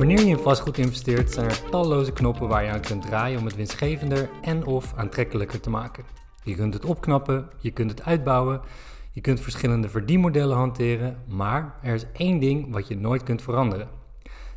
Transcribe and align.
Wanneer 0.00 0.20
je 0.20 0.26
in 0.26 0.38
vastgoed 0.38 0.78
investeert, 0.78 1.32
zijn 1.32 1.48
er 1.48 1.70
talloze 1.70 2.12
knoppen 2.12 2.48
waar 2.48 2.64
je 2.64 2.70
aan 2.70 2.80
kunt 2.80 3.02
draaien 3.02 3.38
om 3.38 3.44
het 3.44 3.56
winstgevender 3.56 4.30
en 4.42 4.64
of 4.64 4.94
aantrekkelijker 4.96 5.60
te 5.60 5.70
maken. 5.70 6.04
Je 6.44 6.54
kunt 6.54 6.74
het 6.74 6.84
opknappen, 6.84 7.48
je 7.58 7.70
kunt 7.70 7.90
het 7.90 8.02
uitbouwen, 8.02 8.60
je 9.12 9.20
kunt 9.20 9.40
verschillende 9.40 9.88
verdienmodellen 9.88 10.56
hanteren, 10.56 11.22
maar 11.28 11.74
er 11.82 11.94
is 11.94 12.06
één 12.12 12.38
ding 12.38 12.72
wat 12.72 12.88
je 12.88 12.96
nooit 12.96 13.22
kunt 13.22 13.42
veranderen. 13.42 13.88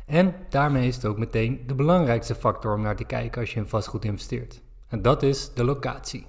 En 0.06 0.34
daarmee 0.48 0.88
is 0.88 0.94
het 0.94 1.04
ook 1.04 1.18
meteen 1.18 1.62
de 1.66 1.74
belangrijkste 1.74 2.34
factor 2.34 2.74
om 2.74 2.80
naar 2.80 2.96
te 2.96 3.04
kijken 3.04 3.40
als 3.40 3.52
je 3.52 3.60
in 3.60 3.68
vastgoed 3.68 4.04
investeert. 4.04 4.62
En 4.88 5.02
dat 5.02 5.22
is 5.22 5.54
de 5.54 5.64
locatie. 5.64 6.26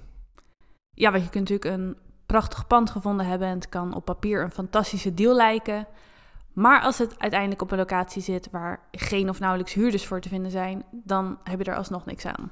Ja, 0.90 1.10
want 1.10 1.24
je 1.24 1.30
kunt 1.30 1.48
natuurlijk 1.48 1.80
een 1.80 1.96
prachtig 2.26 2.66
pand 2.66 2.90
gevonden 2.90 3.26
hebben 3.26 3.48
en 3.48 3.54
het 3.54 3.68
kan 3.68 3.94
op 3.94 4.04
papier 4.04 4.42
een 4.42 4.52
fantastische 4.52 5.14
deal 5.14 5.34
lijken. 5.34 5.86
Maar 6.56 6.80
als 6.80 6.98
het 6.98 7.18
uiteindelijk 7.18 7.62
op 7.62 7.70
een 7.70 7.78
locatie 7.78 8.22
zit 8.22 8.48
waar 8.50 8.80
geen 8.90 9.28
of 9.28 9.40
nauwelijks 9.40 9.74
huurders 9.74 10.06
voor 10.06 10.20
te 10.20 10.28
vinden 10.28 10.50
zijn, 10.50 10.84
dan 10.90 11.38
heb 11.44 11.58
je 11.58 11.70
er 11.70 11.76
alsnog 11.76 12.04
niks 12.04 12.26
aan. 12.26 12.50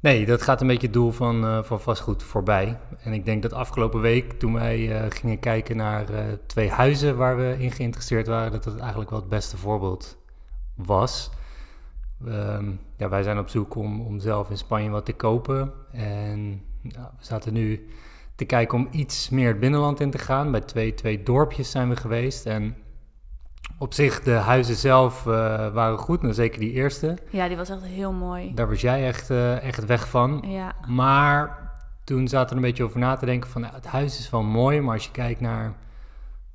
Nee, 0.00 0.26
dat 0.26 0.42
gaat 0.42 0.60
een 0.60 0.66
beetje 0.66 0.86
het 0.86 0.92
doel 0.92 1.10
van, 1.10 1.44
uh, 1.44 1.62
van 1.62 1.80
vastgoed 1.80 2.22
voorbij. 2.22 2.78
En 3.02 3.12
ik 3.12 3.24
denk 3.24 3.42
dat 3.42 3.52
afgelopen 3.52 4.00
week, 4.00 4.32
toen 4.32 4.52
wij 4.52 4.78
uh, 4.78 5.06
gingen 5.08 5.38
kijken 5.38 5.76
naar 5.76 6.10
uh, 6.10 6.18
twee 6.46 6.70
huizen 6.70 7.16
waar 7.16 7.36
we 7.36 7.56
in 7.58 7.70
geïnteresseerd 7.70 8.26
waren, 8.26 8.52
dat 8.52 8.64
dat 8.64 8.78
eigenlijk 8.78 9.10
wel 9.10 9.20
het 9.20 9.28
beste 9.28 9.56
voorbeeld 9.56 10.16
was. 10.74 11.30
Um, 12.26 12.80
ja, 12.96 13.08
wij 13.08 13.22
zijn 13.22 13.38
op 13.38 13.48
zoek 13.48 13.74
om, 13.74 14.00
om 14.00 14.18
zelf 14.18 14.50
in 14.50 14.58
Spanje 14.58 14.90
wat 14.90 15.04
te 15.04 15.12
kopen. 15.12 15.72
En 15.92 16.62
we 16.82 16.90
zaten 17.18 17.52
nu 17.52 17.88
te 18.34 18.44
kijken 18.44 18.78
om 18.78 18.88
iets 18.90 19.30
meer 19.30 19.48
het 19.48 19.60
binnenland 19.60 20.00
in 20.00 20.10
te 20.10 20.18
gaan. 20.18 20.50
Bij 20.50 20.60
twee, 20.60 20.94
twee 20.94 21.22
dorpjes 21.22 21.70
zijn 21.70 21.88
we 21.88 21.96
geweest. 21.96 22.46
En 22.46 22.76
op 23.78 23.94
zich, 23.94 24.22
de 24.22 24.30
huizen 24.30 24.76
zelf 24.76 25.26
uh, 25.26 25.32
waren 25.72 25.98
goed, 25.98 26.22
nou, 26.22 26.34
zeker 26.34 26.60
die 26.60 26.72
eerste. 26.72 27.18
Ja, 27.30 27.48
die 27.48 27.56
was 27.56 27.68
echt 27.68 27.82
heel 27.82 28.12
mooi. 28.12 28.54
Daar 28.54 28.68
was 28.68 28.80
jij 28.80 29.06
echt, 29.06 29.30
uh, 29.30 29.62
echt 29.62 29.86
weg 29.86 30.08
van. 30.08 30.44
Ja. 30.46 30.74
Maar 30.86 31.72
toen 32.04 32.28
zaten 32.28 32.48
we 32.48 32.54
een 32.54 32.68
beetje 32.68 32.84
over 32.84 32.98
na 32.98 33.16
te 33.16 33.26
denken 33.26 33.50
van... 33.50 33.60
Nou, 33.60 33.74
het 33.74 33.86
huis 33.86 34.18
is 34.18 34.30
wel 34.30 34.42
mooi, 34.42 34.80
maar 34.80 34.94
als 34.94 35.04
je 35.04 35.10
kijkt 35.10 35.40
naar 35.40 35.76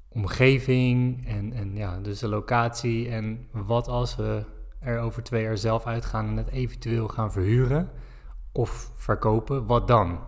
omgeving 0.10 1.28
en, 1.28 1.54
en 1.54 1.76
ja, 1.76 2.00
dus 2.00 2.20
de 2.20 2.28
locatie... 2.28 3.10
en 3.10 3.48
wat 3.52 3.88
als 3.88 4.16
we 4.16 4.44
er 4.80 5.00
over 5.00 5.24
twee 5.24 5.44
jaar 5.44 5.58
zelf 5.58 5.86
uitgaan 5.86 6.28
en 6.28 6.38
het 6.38 6.50
eventueel 6.50 7.08
gaan 7.08 7.32
verhuren 7.32 7.90
of 8.52 8.92
verkopen, 8.96 9.66
wat 9.66 9.88
dan? 9.88 10.20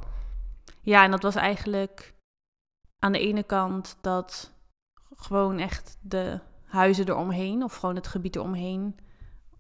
Ja, 0.81 1.03
en 1.03 1.11
dat 1.11 1.23
was 1.23 1.35
eigenlijk 1.35 2.13
aan 2.99 3.11
de 3.11 3.19
ene 3.19 3.43
kant 3.43 3.97
dat 4.01 4.53
gewoon 5.15 5.59
echt 5.59 5.97
de 6.01 6.39
huizen 6.71 7.07
eromheen, 7.07 7.63
of 7.63 7.75
gewoon 7.75 7.95
het 7.95 8.07
gebied 8.07 8.35
eromheen, 8.35 8.95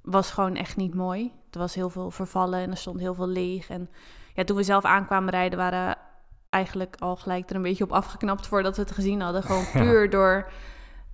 was 0.01 0.31
gewoon 0.31 0.55
echt 0.55 0.75
niet 0.75 0.95
mooi. 0.95 1.31
Er 1.51 1.59
was 1.59 1.75
heel 1.75 1.89
veel 1.89 2.11
vervallen 2.11 2.59
en 2.59 2.71
er 2.71 2.77
stond 2.77 2.99
heel 2.99 3.13
veel 3.13 3.27
leeg. 3.27 3.69
En 3.69 3.89
ja, 4.33 4.43
toen 4.43 4.55
we 4.55 4.63
zelf 4.63 4.85
aankwamen 4.85 5.29
rijden, 5.29 5.57
waren 5.57 5.97
eigenlijk 6.49 6.95
al 6.99 7.15
gelijk 7.15 7.49
er 7.49 7.55
een 7.55 7.61
beetje 7.61 7.83
op 7.83 7.91
afgeknapt 7.91 8.47
voordat 8.47 8.75
we 8.75 8.81
het 8.81 8.91
gezien 8.91 9.21
hadden. 9.21 9.43
Gewoon 9.43 9.65
puur 9.83 10.09
door, 10.09 10.51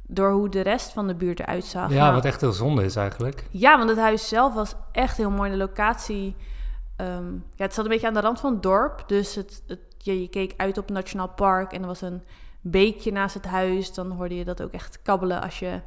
door 0.03 0.31
hoe 0.31 0.49
de 0.49 0.61
rest 0.61 0.91
van 0.91 1.07
de 1.07 1.15
buurt 1.15 1.39
eruit 1.39 1.65
zag. 1.65 1.91
Ja, 1.91 2.13
wat 2.13 2.25
echt 2.25 2.41
heel 2.41 2.51
zonde 2.51 2.83
is 2.83 2.95
eigenlijk. 2.95 3.47
Ja, 3.51 3.77
want 3.77 3.89
het 3.89 3.99
huis 3.99 4.27
zelf 4.27 4.53
was 4.53 4.75
echt 4.91 5.17
heel 5.17 5.31
mooi. 5.31 5.51
De 5.51 5.57
locatie, 5.57 6.35
um, 7.01 7.43
ja, 7.55 7.63
het 7.63 7.73
zat 7.73 7.85
een 7.85 7.91
beetje 7.91 8.07
aan 8.07 8.13
de 8.13 8.21
rand 8.21 8.39
van 8.39 8.53
het 8.53 8.63
dorp. 8.63 9.03
Dus 9.07 9.35
het, 9.35 9.63
het, 9.67 9.79
je, 9.97 10.21
je 10.21 10.29
keek 10.29 10.53
uit 10.57 10.77
op 10.77 10.85
het 10.85 10.93
Nationaal 10.93 11.29
Park 11.29 11.71
en 11.71 11.81
er 11.81 11.87
was 11.87 12.01
een 12.01 12.23
beekje 12.71 13.11
naast 13.11 13.33
het 13.33 13.45
huis. 13.45 13.93
Dan 13.93 14.11
hoorde 14.11 14.35
je 14.35 14.45
dat 14.45 14.61
ook 14.61 14.71
echt 14.71 15.01
kabbelen 15.01 15.41
als 15.41 15.59
je 15.59 15.81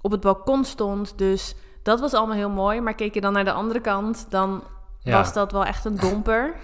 op 0.00 0.10
het 0.10 0.20
balkon 0.20 0.64
stond. 0.64 1.18
Dus 1.18 1.54
dat 1.82 2.00
was 2.00 2.14
allemaal 2.14 2.36
heel 2.36 2.50
mooi. 2.50 2.80
Maar 2.80 2.94
keek 2.94 3.14
je 3.14 3.20
dan 3.20 3.32
naar 3.32 3.44
de 3.44 3.52
andere 3.52 3.80
kant, 3.80 4.26
dan 4.28 4.64
ja. 4.98 5.18
was 5.18 5.32
dat 5.32 5.52
wel 5.52 5.64
echt 5.64 5.84
een 5.84 5.96
domper. 5.96 6.54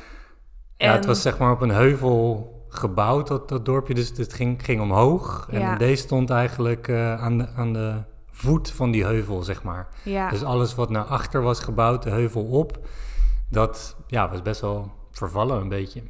Ja, 0.77 0.87
en... 0.87 0.93
het 0.93 1.07
was 1.07 1.23
zeg 1.23 1.39
maar 1.39 1.53
op 1.53 1.61
een 1.61 1.71
heuvel 1.71 2.53
gebouwd, 2.69 3.29
dat, 3.29 3.49
dat 3.49 3.65
dorpje. 3.65 3.95
Dus 3.95 4.13
het 4.17 4.33
ging, 4.33 4.65
ging 4.65 4.81
omhoog. 4.81 5.49
En 5.51 5.61
ja. 5.61 5.77
deze 5.77 6.03
stond 6.03 6.31
eigenlijk 6.31 6.89
uh, 6.89 7.23
aan, 7.23 7.39
de, 7.39 7.49
aan 7.57 7.73
de 7.73 8.03
voet 8.31 8.71
van 8.71 8.91
die 8.91 9.05
heuvel, 9.05 9.43
zeg 9.43 9.63
maar. 9.63 9.89
Ja. 10.03 10.31
Dus 10.31 10.43
alles 10.43 10.75
wat 10.75 10.91
naar 10.91 11.05
achter 11.05 11.43
was 11.43 11.61
gebouwd, 11.61 12.03
de 12.03 12.11
heuvel 12.11 12.45
op, 12.45 12.79
dat 13.51 13.97
ja, 14.07 14.31
was 14.31 14.43
best 14.43 14.61
wel 14.61 14.93
vervallen 15.11 15.61
een 15.61 15.69
beetje. 15.69 16.03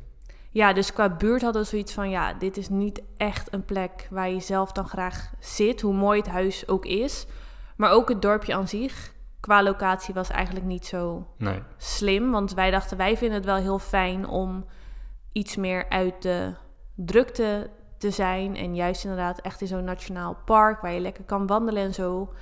Ja, 0.59 0.73
dus 0.73 0.93
qua 0.93 1.09
buurt 1.09 1.43
hadden 1.43 1.63
we 1.63 1.69
zoiets 1.69 1.93
van, 1.93 2.11
ja, 2.11 2.33
dit 2.33 2.57
is 2.57 2.69
niet 2.69 3.03
echt 3.17 3.53
een 3.53 3.65
plek 3.65 4.09
waar 4.11 4.31
je 4.31 4.41
zelf 4.41 4.73
dan 4.73 4.89
graag 4.89 5.33
zit, 5.39 5.81
hoe 5.81 5.95
mooi 5.95 6.19
het 6.21 6.29
huis 6.29 6.69
ook 6.69 6.85
is. 6.85 7.27
Maar 7.77 7.91
ook 7.91 8.09
het 8.09 8.23
dorpje 8.23 8.55
aan 8.55 8.69
zich, 8.69 9.13
qua 9.41 9.63
locatie, 9.63 10.15
was 10.15 10.31
eigenlijk 10.31 10.67
niet 10.67 10.87
zo 10.87 11.27
nee. 11.37 11.63
slim. 11.77 12.31
Want 12.31 12.55
wij 12.55 12.71
dachten, 12.71 12.97
wij 12.97 13.17
vinden 13.17 13.37
het 13.37 13.47
wel 13.47 13.57
heel 13.57 13.79
fijn 13.79 14.29
om 14.29 14.65
iets 15.33 15.57
meer 15.57 15.89
uit 15.89 16.23
de 16.23 16.55
drukte 16.95 17.71
te 17.99 18.11
zijn. 18.11 18.57
En 18.57 18.75
juist 18.75 19.05
inderdaad 19.05 19.41
echt 19.41 19.61
in 19.61 19.67
zo'n 19.67 19.85
nationaal 19.85 20.37
park 20.45 20.81
waar 20.81 20.93
je 20.93 21.01
lekker 21.01 21.25
kan 21.25 21.47
wandelen 21.47 21.83
en 21.83 21.95
zo. 21.95 22.33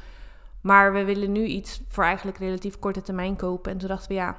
Maar 0.61 0.93
we 0.93 1.05
willen 1.05 1.33
nu 1.33 1.45
iets 1.45 1.83
voor 1.89 2.05
eigenlijk 2.05 2.39
relatief 2.39 2.79
korte 2.79 3.03
termijn 3.03 3.37
kopen. 3.37 3.73
En 3.73 3.79
toen 3.79 3.89
dachten 3.89 4.09
we, 4.09 4.15
ja, 4.15 4.37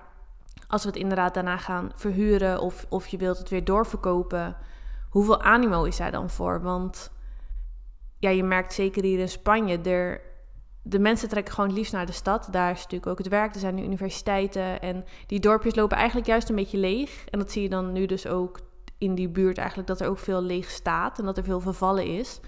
als 0.68 0.84
we 0.84 0.90
het 0.90 0.98
inderdaad 0.98 1.34
daarna 1.34 1.58
gaan 1.58 1.92
verhuren 1.96 2.60
of, 2.60 2.86
of 2.90 3.08
je 3.08 3.18
wilt 3.18 3.38
het 3.38 3.50
weer 3.50 3.64
doorverkopen, 3.64 4.58
hoeveel 5.10 5.42
animo 5.42 5.84
is 5.84 5.98
daar 5.98 6.12
dan 6.12 6.30
voor? 6.30 6.62
Want 6.62 7.12
ja, 8.18 8.30
je 8.30 8.44
merkt 8.44 8.74
zeker 8.74 9.04
hier 9.04 9.20
in 9.20 9.30
Spanje, 9.30 9.82
de 10.82 11.00
mensen 11.00 11.30
trekken 11.30 11.54
gewoon 11.54 11.74
liefst 11.74 11.94
naar 11.94 12.06
de 12.06 12.12
stad. 12.12 12.48
Daar 12.52 12.72
is 12.72 12.78
natuurlijk 12.78 13.08
ook 13.08 13.18
het 13.18 13.28
werk, 13.28 13.54
er 13.54 13.60
zijn 13.60 13.76
nu 13.76 13.84
universiteiten 13.84 14.82
en 14.82 15.06
die 15.26 15.40
dorpjes 15.40 15.76
lopen 15.76 15.98
eigenlijk 15.98 16.28
juist 16.28 16.50
een 16.50 16.56
beetje 16.56 16.78
leeg. 16.78 17.26
En 17.30 17.40
dat 17.40 17.52
zie 17.52 17.62
je 17.62 17.70
dan 17.70 17.92
nu 17.92 18.06
dus 18.06 18.28
ook 18.28 18.60
in 18.98 19.16
die 19.16 19.30
buurt 19.30 19.58
eigenlijk, 19.58 19.88
dat 19.88 20.02
er 20.02 20.08
ook 20.08 20.20
veel 20.20 20.42
leeg 20.42 20.70
staat 20.70 21.20
en 21.20 21.26
dat 21.26 21.38
er 21.38 21.44
veel 21.44 21.60
vervallen 21.60 22.06
is. 22.06 22.40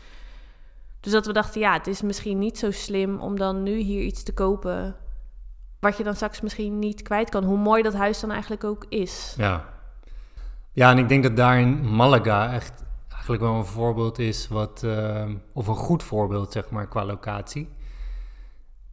Dus 1.00 1.12
dat 1.12 1.26
we 1.26 1.34
dachten, 1.34 1.62
ja, 1.62 1.74
het 1.74 1.88
is 1.88 2.02
misschien 2.02 2.40
niet 2.40 2.58
zo 2.58 2.72
slim 2.72 3.20
om 3.20 3.38
dan 3.38 3.64
nu 3.64 3.78
hier 3.78 4.02
iets 4.02 4.24
te 4.24 4.34
kopen 4.34 4.96
wat 5.80 5.98
je 5.98 6.04
dan 6.04 6.16
straks 6.16 6.42
misschien 6.42 6.80
niet 6.80 7.02
kwijt 7.02 7.30
kan. 7.30 7.44
Hoe 7.44 7.58
mooi 7.58 7.84
dat 7.84 7.94
huis 7.94 8.20
dan 8.20 8.32
eigenlijk 8.32 8.64
ook 8.64 8.86
is. 8.90 9.34
Ja, 9.38 9.66
ja 10.72 10.92
en 10.92 10.98
ik 10.98 11.10
denk 11.10 11.24
dat 11.24 11.36
daar 11.36 11.60
in 11.60 11.96
Malaga 11.96 12.54
echt 12.54 12.84
eigenlijk 13.08 13.42
wel 13.42 13.56
een 13.56 13.66
voorbeeld 13.66 14.20
is 14.20 14.48
wat, 14.48 14.82
uh, 14.86 15.26
of 15.54 15.68
een 15.68 15.76
goed 15.76 16.04
voorbeeld 16.04 16.52
zeg 16.52 16.70
maar 16.70 16.88
qua 16.88 17.06
locatie. 17.06 17.70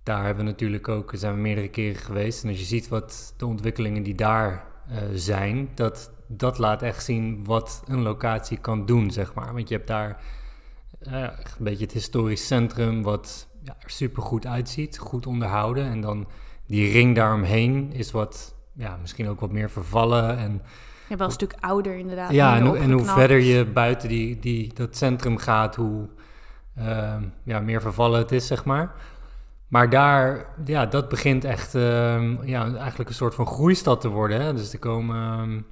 Daar 0.02 0.24
hebben 0.24 0.44
we 0.44 0.50
natuurlijk 0.50 0.88
ook, 0.88 1.12
zijn 1.14 1.34
we 1.34 1.40
meerdere 1.40 1.68
keren 1.68 2.00
geweest. 2.00 2.42
En 2.42 2.48
als 2.48 2.58
je 2.58 2.64
ziet 2.64 2.88
wat 2.88 3.34
de 3.36 3.46
ontwikkelingen 3.46 4.02
die 4.02 4.14
daar 4.14 4.64
uh, 4.90 4.96
zijn, 5.14 5.68
dat, 5.74 6.10
dat 6.26 6.58
laat 6.58 6.82
echt 6.82 7.04
zien 7.04 7.44
wat 7.44 7.82
een 7.86 8.02
locatie 8.02 8.58
kan 8.58 8.86
doen, 8.86 9.10
zeg 9.10 9.34
maar. 9.34 9.54
Want 9.54 9.68
je 9.68 9.74
hebt 9.74 9.86
daar 9.86 10.22
uh, 11.08 11.22
een 11.22 11.64
beetje 11.64 11.84
het 11.84 11.92
historisch 11.92 12.46
centrum, 12.46 13.02
wat 13.02 13.48
ja, 13.62 13.76
er 13.78 13.90
super 13.90 14.22
goed 14.22 14.46
uitziet, 14.46 14.98
goed 14.98 15.26
onderhouden. 15.26 15.84
En 15.84 16.00
dan 16.00 16.26
die 16.66 16.92
ring 16.92 17.14
daaromheen 17.14 17.92
is 17.92 18.10
wat, 18.10 18.54
ja, 18.72 18.98
misschien 19.00 19.28
ook 19.28 19.40
wat 19.40 19.52
meer 19.52 19.70
vervallen. 19.70 20.38
En, 20.38 20.62
ja, 21.08 21.16
wel 21.16 21.26
een 21.26 21.32
stuk 21.32 21.54
ouder 21.60 21.96
inderdaad. 21.96 22.30
Ja, 22.30 22.56
en, 22.56 22.76
en, 22.76 22.90
hoe 22.90 23.04
verder 23.04 23.38
je 23.38 23.64
buiten 23.64 24.08
die, 24.08 24.38
die, 24.38 24.72
dat 24.74 24.96
centrum 24.96 25.36
gaat, 25.36 25.76
hoe 25.76 26.08
uh, 26.78 27.14
ja, 27.42 27.60
meer 27.60 27.80
vervallen 27.80 28.18
het 28.18 28.32
is, 28.32 28.46
zeg 28.46 28.64
maar. 28.64 28.94
Maar 29.68 29.90
daar, 29.90 30.46
ja, 30.64 30.86
dat 30.86 31.08
begint 31.08 31.44
echt 31.44 31.74
uh, 31.74 32.44
ja, 32.44 32.74
eigenlijk 32.74 33.08
een 33.08 33.14
soort 33.14 33.34
van 33.34 33.46
groeistad 33.46 34.00
te 34.00 34.08
worden. 34.08 34.40
Hè? 34.40 34.54
Dus 34.54 34.72
er 34.72 34.78
komen 34.78 35.64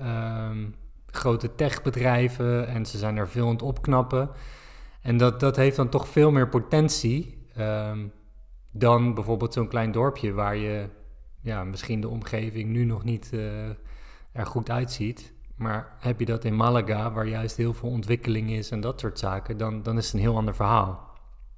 uh, 0.00 0.50
grote 1.06 1.54
techbedrijven 1.54 2.68
en 2.68 2.86
ze 2.86 2.98
zijn 2.98 3.16
er 3.16 3.28
veel 3.28 3.46
aan 3.46 3.52
het 3.52 3.62
opknappen. 3.62 4.30
En 5.00 5.16
dat, 5.16 5.40
dat 5.40 5.56
heeft 5.56 5.76
dan 5.76 5.88
toch 5.88 6.08
veel 6.08 6.30
meer 6.30 6.48
potentie. 6.48 7.46
Ehm, 7.54 7.98
dan 8.78 9.14
bijvoorbeeld 9.14 9.52
zo'n 9.52 9.68
klein 9.68 9.92
dorpje 9.92 10.32
waar 10.32 10.56
je 10.56 10.88
ja, 11.40 11.64
misschien 11.64 12.00
de 12.00 12.08
omgeving 12.08 12.70
nu 12.70 12.84
nog 12.84 13.04
niet 13.04 13.30
uh, 13.34 13.68
er 14.32 14.46
goed 14.46 14.70
uitziet. 14.70 15.32
Maar 15.56 15.96
heb 15.98 16.18
je 16.18 16.26
dat 16.26 16.44
in 16.44 16.56
Malaga, 16.56 17.12
waar 17.12 17.26
juist 17.26 17.56
heel 17.56 17.72
veel 17.72 17.88
ontwikkeling 17.88 18.50
is 18.50 18.70
en 18.70 18.80
dat 18.80 19.00
soort 19.00 19.18
zaken, 19.18 19.56
dan, 19.56 19.82
dan 19.82 19.96
is 19.96 20.04
het 20.04 20.14
een 20.14 20.20
heel 20.20 20.36
ander 20.36 20.54
verhaal. 20.54 21.06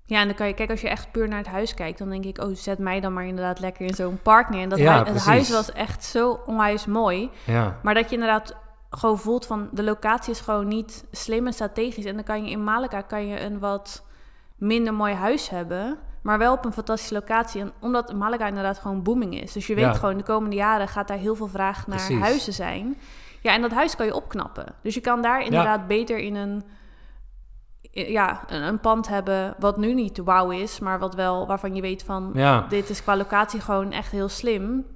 Ja, 0.04 0.20
en 0.20 0.26
dan 0.26 0.36
kan 0.36 0.46
je, 0.46 0.54
kijk, 0.54 0.70
als 0.70 0.80
je 0.80 0.88
echt 0.88 1.12
puur 1.12 1.28
naar 1.28 1.38
het 1.38 1.46
huis 1.46 1.74
kijkt, 1.74 1.98
dan 1.98 2.10
denk 2.10 2.24
ik, 2.24 2.38
oh, 2.38 2.54
zet 2.54 2.78
mij 2.78 3.00
dan 3.00 3.12
maar 3.12 3.26
inderdaad 3.26 3.60
lekker 3.60 3.86
in 3.86 3.94
zo'n 3.94 4.18
park 4.22 4.48
neer. 4.48 4.62
En 4.62 4.68
dat 4.68 4.78
ja, 4.78 5.02
hui, 5.02 5.12
het 5.12 5.24
huis 5.24 5.50
was 5.50 5.72
echt 5.72 6.04
zo 6.04 6.40
onwijs 6.46 6.86
mooi. 6.86 7.30
Ja. 7.46 7.80
Maar 7.82 7.94
dat 7.94 8.08
je 8.08 8.14
inderdaad 8.14 8.56
gewoon 8.90 9.18
voelt 9.18 9.46
van, 9.46 9.68
de 9.72 9.82
locatie 9.82 10.32
is 10.32 10.40
gewoon 10.40 10.68
niet 10.68 11.04
slim 11.10 11.46
en 11.46 11.52
strategisch. 11.52 12.04
En 12.04 12.14
dan 12.14 12.24
kan 12.24 12.44
je 12.44 12.50
in 12.50 12.64
Malaga 12.64 13.00
kan 13.00 13.26
je 13.26 13.40
een 13.40 13.58
wat 13.58 14.04
minder 14.56 14.94
mooi 14.94 15.14
huis 15.14 15.50
hebben 15.50 15.98
maar 16.22 16.38
wel 16.38 16.52
op 16.52 16.64
een 16.64 16.72
fantastische 16.72 17.14
locatie. 17.14 17.60
En 17.60 17.72
omdat 17.80 18.12
Malaga 18.12 18.46
inderdaad 18.46 18.78
gewoon 18.78 19.02
booming 19.02 19.40
is. 19.40 19.52
Dus 19.52 19.66
je 19.66 19.74
weet 19.74 19.84
ja. 19.84 19.92
gewoon, 19.92 20.16
de 20.16 20.22
komende 20.22 20.56
jaren 20.56 20.88
gaat 20.88 21.08
daar 21.08 21.18
heel 21.18 21.34
veel 21.34 21.48
vraag 21.48 21.86
naar 21.86 21.96
Precies. 21.96 22.20
huizen 22.20 22.52
zijn. 22.52 22.96
Ja, 23.40 23.52
en 23.52 23.60
dat 23.60 23.70
huis 23.70 23.96
kan 23.96 24.06
je 24.06 24.14
opknappen. 24.14 24.66
Dus 24.82 24.94
je 24.94 25.00
kan 25.00 25.22
daar 25.22 25.42
inderdaad 25.44 25.80
ja. 25.80 25.86
beter 25.86 26.18
in 26.18 26.34
een, 26.34 26.64
ja, 27.90 28.42
een, 28.46 28.62
een 28.62 28.80
pand 28.80 29.08
hebben 29.08 29.54
wat 29.58 29.76
nu 29.76 29.94
niet 29.94 30.18
wauw 30.18 30.50
is, 30.50 30.78
maar 30.78 30.98
wat 30.98 31.14
wel 31.14 31.46
waarvan 31.46 31.74
je 31.74 31.80
weet 31.80 32.02
van 32.02 32.30
Ja, 32.34 32.66
dit 32.68 32.90
is 32.90 33.02
qua 33.02 33.16
locatie 33.16 33.60
gewoon 33.60 33.92
echt 33.92 34.10
heel 34.10 34.28
slim. 34.28 34.86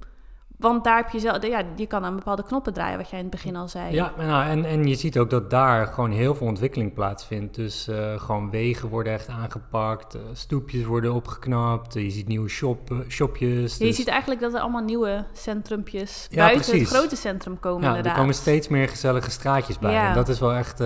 Want 0.57 0.83
daar 0.83 0.97
heb 0.97 1.09
je 1.09 1.19
zelf, 1.19 1.47
ja, 1.47 1.63
je 1.75 1.85
kan 1.85 2.03
aan 2.03 2.15
bepaalde 2.15 2.43
knoppen 2.43 2.73
draaien, 2.73 2.97
wat 2.97 3.09
jij 3.09 3.19
in 3.19 3.25
het 3.25 3.33
begin 3.33 3.55
al 3.55 3.67
zei. 3.67 3.93
ja 3.93 4.13
nou, 4.17 4.45
en, 4.49 4.65
en 4.65 4.87
je 4.87 4.95
ziet 4.95 5.17
ook 5.17 5.29
dat 5.29 5.49
daar 5.49 5.87
gewoon 5.87 6.11
heel 6.11 6.35
veel 6.35 6.47
ontwikkeling 6.47 6.93
plaatsvindt. 6.93 7.55
Dus 7.55 7.87
eh, 7.87 8.19
gewoon 8.19 8.49
wegen 8.49 8.89
worden 8.89 9.13
echt 9.13 9.27
aangepakt, 9.27 10.15
eh, 10.15 10.21
stoepjes 10.33 10.85
worden 10.85 11.13
opgeknapt, 11.13 11.95
eh, 11.95 12.03
je 12.03 12.09
ziet 12.09 12.27
nieuwe 12.27 12.49
shop, 12.49 13.05
shopjes. 13.09 13.77
Je 13.77 13.85
dus- 13.85 13.95
ziet 13.95 14.07
eigenlijk 14.07 14.41
dat 14.41 14.53
er 14.53 14.59
allemaal 14.59 14.83
nieuwe 14.83 15.25
centrumpjes 15.33 16.27
Ja, 16.29 16.37
buiten 16.37 16.69
precies. 16.69 16.89
het 16.89 16.97
grote 16.97 17.15
centrum 17.15 17.59
komen 17.59 17.93
Ja, 17.93 18.03
er 18.03 18.15
komen 18.15 18.33
steeds 18.35 18.67
meer 18.67 18.89
gezellige 18.89 19.31
straatjes 19.31 19.79
bij. 19.79 19.93
Ja. 19.93 20.07
En 20.07 20.13
dat 20.13 20.29
is 20.29 20.39
wel 20.39 20.53
echt, 20.53 20.79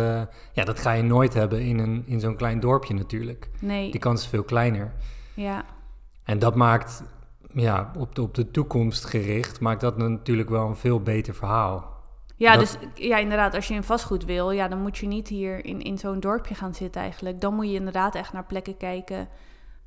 ja, 0.53 0.63
dat 0.63 0.79
ga 0.79 0.91
je 0.91 1.03
nooit 1.03 1.33
hebben 1.33 1.61
in, 1.61 1.79
een, 1.79 2.03
in 2.07 2.19
zo'n 2.19 2.35
klein 2.35 2.59
dorpje 2.59 2.93
natuurlijk. 2.93 3.49
Nee, 3.59 3.91
Die 3.91 3.99
kans 3.99 4.21
is 4.21 4.27
veel 4.27 4.43
kleiner. 4.43 4.91
ja. 5.33 5.63
En 6.23 6.39
dat 6.39 6.55
maakt, 6.55 7.03
ja, 7.59 7.91
op 7.97 8.15
de, 8.15 8.21
op 8.21 8.33
de 8.35 8.51
toekomst 8.51 9.05
gericht, 9.05 9.59
maakt 9.59 9.81
dat 9.81 9.97
natuurlijk 9.97 10.49
wel 10.49 10.67
een 10.67 10.75
veel 10.75 11.01
beter 11.01 11.33
verhaal. 11.33 11.97
Ja, 12.35 12.57
Dat- 12.57 12.77
dus 12.81 13.05
ja, 13.07 13.17
inderdaad, 13.17 13.55
als 13.55 13.67
je 13.67 13.73
een 13.75 13.83
vastgoed 13.83 14.25
wil, 14.25 14.51
ja, 14.51 14.67
dan 14.67 14.81
moet 14.81 14.97
je 14.97 15.07
niet 15.07 15.27
hier 15.27 15.65
in, 15.65 15.81
in 15.81 15.97
zo'n 15.97 16.19
dorpje 16.19 16.55
gaan 16.55 16.73
zitten 16.73 17.01
eigenlijk. 17.01 17.41
Dan 17.41 17.53
moet 17.53 17.67
je 17.67 17.73
inderdaad 17.73 18.15
echt 18.15 18.33
naar 18.33 18.45
plekken 18.45 18.77
kijken 18.77 19.27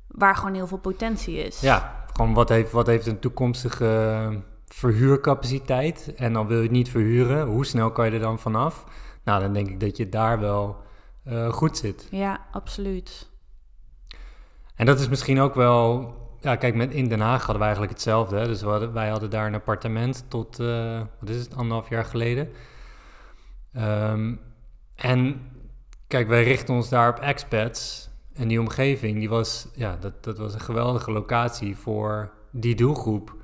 waar 0.07 0.35
gewoon 0.35 0.53
heel 0.53 0.67
veel 0.67 0.77
potentie 0.77 1.37
is. 1.45 1.59
Ja, 1.61 2.05
gewoon 2.13 2.33
wat 2.33 2.49
heeft, 2.49 2.71
wat 2.71 2.87
heeft 2.87 3.05
een 3.07 3.19
toekomstige 3.19 4.41
verhuurcapaciteit? 4.67 6.13
En 6.15 6.33
dan 6.33 6.47
wil 6.47 6.57
je 6.57 6.63
het 6.63 6.71
niet 6.71 6.89
verhuren, 6.89 7.47
hoe 7.47 7.65
snel 7.65 7.91
kan 7.91 8.05
je 8.05 8.11
er 8.11 8.19
dan 8.19 8.39
vanaf? 8.39 8.85
Nou, 9.23 9.41
dan 9.41 9.53
denk 9.53 9.69
ik 9.69 9.79
dat 9.79 9.97
je 9.97 10.09
daar 10.09 10.39
wel 10.39 10.77
eh, 11.23 11.49
goed 11.49 11.77
zit. 11.77 12.07
Ja, 12.11 12.39
absoluut. 12.51 13.29
En 14.75 14.85
dat 14.85 14.99
is 14.99 15.09
misschien 15.09 15.39
ook 15.39 15.55
wel. 15.55 16.13
Ja, 16.43 16.55
kijk, 16.55 16.75
met 16.75 16.91
in 16.91 17.07
Den 17.07 17.19
Haag 17.19 17.39
hadden 17.39 17.57
wij 17.57 17.67
eigenlijk 17.67 17.93
hetzelfde. 17.93 18.47
Dus 18.47 18.61
we 18.61 18.67
hadden, 18.67 18.93
wij 18.93 19.09
hadden 19.09 19.29
daar 19.29 19.47
een 19.47 19.53
appartement 19.53 20.25
tot, 20.27 20.59
eh, 20.59 21.01
wat 21.19 21.29
is 21.29 21.39
het, 21.39 21.55
anderhalf 21.55 21.89
jaar 21.89 22.05
geleden. 22.05 22.49
Ehm, 23.73 24.35
en 24.95 25.41
kijk, 26.07 26.27
wij 26.27 26.43
richten 26.43 26.73
ons 26.73 26.89
daar 26.89 27.09
op 27.09 27.19
expats. 27.19 28.09
En 28.33 28.47
die 28.47 28.59
omgeving, 28.59 29.19
die 29.19 29.29
was, 29.29 29.67
ja, 29.75 29.97
dat, 29.99 30.23
dat 30.23 30.37
was 30.37 30.53
een 30.53 30.59
geweldige 30.59 31.11
locatie 31.11 31.77
voor 31.77 32.31
die 32.51 32.75
doelgroep. 32.75 33.35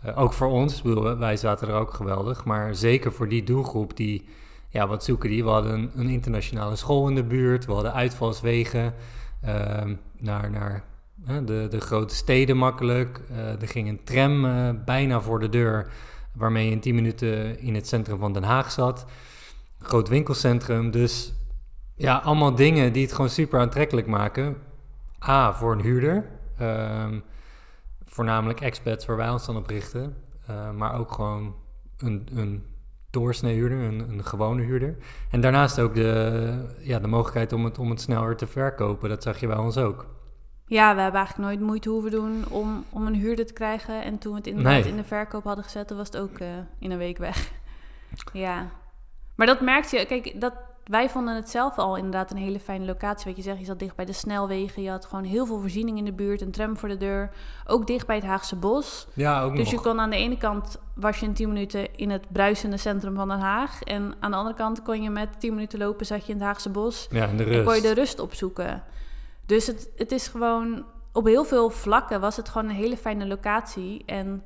Eh, 0.00 0.18
ook 0.18 0.32
voor 0.32 0.48
ons, 0.48 0.82
bedoel, 0.82 1.16
wij 1.16 1.36
zaten 1.36 1.68
er 1.68 1.74
ook 1.74 1.94
geweldig. 1.94 2.44
Maar 2.44 2.74
zeker 2.74 3.12
voor 3.12 3.28
die 3.28 3.42
doelgroep 3.42 3.96
die, 3.96 4.28
ja, 4.68 4.86
wat 4.86 5.04
zoeken 5.04 5.30
die? 5.30 5.44
We 5.44 5.50
hadden 5.50 5.90
een, 5.94 6.08
internationale 6.08 6.76
school 6.76 7.08
in 7.08 7.14
de 7.14 7.24
buurt. 7.24 7.66
We 7.66 7.72
hadden 7.72 7.92
uitvalswegen 7.92 8.94
ehm, 9.40 9.94
naar, 10.18 10.50
naar 10.50 10.84
de, 11.24 11.66
de 11.70 11.80
grote 11.80 12.14
steden 12.14 12.56
makkelijk. 12.56 13.20
Eh, 13.30 13.62
er 13.62 13.68
ging 13.68 13.88
een 13.88 14.04
tram 14.04 14.44
eh, 14.44 14.70
bijna 14.84 15.20
voor 15.20 15.38
de 15.38 15.48
deur, 15.48 15.92
waarmee 16.32 16.64
je 16.64 16.70
in 16.70 16.80
10 16.80 16.94
minuten 16.94 17.60
in 17.60 17.74
het 17.74 17.88
centrum 17.88 18.18
van 18.18 18.32
Den 18.32 18.42
Haag 18.44 18.70
zat. 18.70 19.06
Groot 19.78 20.08
winkelcentrum, 20.08 20.90
dus 20.90 21.34
ja, 21.94 22.16
allemaal 22.16 22.54
dingen 22.54 22.92
die 22.92 23.02
het 23.02 23.12
gewoon 23.12 23.30
super 23.30 23.60
aantrekkelijk 23.60 24.06
maken. 24.06 24.56
A, 25.28 25.54
voor 25.54 25.72
een 25.72 25.80
huurder, 25.80 26.24
ehm, 26.58 27.20
voornamelijk 28.04 28.60
expats 28.60 29.06
waar 29.06 29.16
wij 29.16 29.30
ons 29.30 29.46
dan 29.46 29.56
op 29.56 29.66
richten, 29.66 30.16
eh, 30.46 30.70
maar 30.70 30.98
ook 30.98 31.12
gewoon 31.12 31.54
een, 31.98 32.28
een 32.34 32.64
doorsnee 33.10 33.54
huurder, 33.54 33.78
een, 33.78 34.08
een 34.08 34.24
gewone 34.24 34.62
huurder. 34.62 34.96
En 35.30 35.40
daarnaast 35.40 35.80
ook 35.80 35.94
de, 35.94 36.74
ja, 36.80 36.98
de 36.98 37.06
mogelijkheid 37.06 37.52
om 37.52 37.64
het, 37.64 37.78
om 37.78 37.90
het 37.90 38.00
sneller 38.00 38.36
te 38.36 38.46
verkopen. 38.46 39.08
Dat 39.08 39.22
zag 39.22 39.40
je 39.40 39.46
bij 39.46 39.56
ons 39.56 39.76
ook. 39.76 40.15
Ja, 40.68 40.94
we 40.94 41.00
hebben 41.00 41.20
eigenlijk 41.20 41.48
nooit 41.48 41.60
moeite 41.60 41.88
hoeven 41.90 42.10
doen 42.10 42.44
om, 42.48 42.84
om 42.90 43.06
een 43.06 43.14
huurder 43.14 43.46
te 43.46 43.52
krijgen. 43.52 44.02
En 44.02 44.18
toen 44.18 44.32
we 44.32 44.38
het 44.38 44.46
inderdaad 44.46 44.72
Nee. 44.72 44.88
in 44.88 44.96
de 44.96 45.04
verkoop 45.04 45.44
hadden 45.44 45.64
gezet, 45.64 45.90
was 45.90 46.06
het 46.06 46.16
ook 46.16 46.38
eh, 46.38 46.48
in 46.78 46.90
een 46.90 46.98
week 46.98 47.18
weg. 47.18 47.50
ja. 48.32 48.68
Maar 49.34 49.46
dat 49.46 49.60
merkte 49.60 49.96
je, 49.98 50.06
kijk, 50.06 50.40
dat, 50.40 50.52
wij 50.84 51.10
vonden 51.10 51.34
het 51.34 51.48
zelf 51.50 51.76
al 51.78 51.96
inderdaad 51.96 52.30
een 52.30 52.36
hele 52.36 52.60
fijne 52.60 52.84
locatie. 52.84 53.26
Wat 53.26 53.36
je 53.36 53.42
zegt, 53.42 53.58
je 53.58 53.64
zat 53.64 53.78
dicht 53.78 53.96
bij 53.96 54.04
de 54.04 54.12
snelwegen, 54.12 54.82
je 54.82 54.90
had 54.90 55.04
gewoon 55.04 55.24
heel 55.24 55.46
veel 55.46 55.60
voorziening 55.60 55.98
in 55.98 56.04
de 56.04 56.12
buurt, 56.12 56.40
een 56.40 56.50
tram 56.50 56.76
voor 56.76 56.88
de 56.88 56.96
deur. 56.96 57.30
Ook 57.66 57.86
dicht 57.86 58.06
bij 58.06 58.16
het 58.16 58.24
Haagse 58.24 58.56
Bos. 58.56 59.08
Ja, 59.14 59.42
ook 59.42 59.56
Dus 59.56 59.70
je 59.70 59.80
kon 59.80 60.00
aan 60.00 60.10
de 60.10 60.16
ene 60.16 60.36
kant 60.36 60.78
was 60.94 61.18
je 61.20 61.26
in 61.26 61.32
10 61.34 61.48
minuten 61.48 61.94
in 61.96 62.10
het 62.10 62.26
bruisende 62.32 62.76
centrum 62.76 63.14
van 63.14 63.28
Den 63.28 63.38
Haag. 63.38 63.82
En 63.82 64.14
aan 64.20 64.30
de 64.30 64.36
andere 64.36 64.56
kant 64.56 64.82
kon 64.82 65.02
je 65.02 65.10
met 65.10 65.40
10 65.40 65.54
minuten 65.54 65.78
lopen, 65.78 66.06
zat 66.06 66.26
je 66.26 66.32
in 66.32 66.38
het 66.38 66.46
Haagse 66.46 66.70
Bos. 66.70 67.06
Ja, 67.10 67.26
in 67.26 67.36
de 67.36 67.44
En 67.44 67.50
rust. 67.50 67.64
kon 67.64 67.74
je 67.74 67.80
de 67.82 67.94
rust 67.94 68.18
opzoeken. 68.18 68.82
Dus 69.46 69.66
het, 69.66 69.88
het 69.96 70.12
is 70.12 70.28
gewoon, 70.28 70.84
op 71.12 71.24
heel 71.26 71.44
veel 71.44 71.70
vlakken 71.70 72.20
was 72.20 72.36
het 72.36 72.48
gewoon 72.48 72.68
een 72.68 72.74
hele 72.76 72.96
fijne 72.96 73.26
locatie. 73.26 74.02
En 74.06 74.42